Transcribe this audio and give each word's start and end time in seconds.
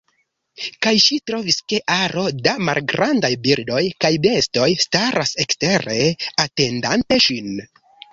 Kaj 0.83 0.91
ŝi 1.07 1.15
trovis, 1.29 1.57
ke 1.73 1.81
aro 1.95 2.23
da 2.47 2.53
malgrandaj 2.69 3.31
birdoj 3.43 3.83
kaj 4.05 4.11
bestoj 4.23 4.65
staras 4.85 5.35
ekstere 5.45 5.99
atendante 6.47 7.21
ŝin. 7.27 7.53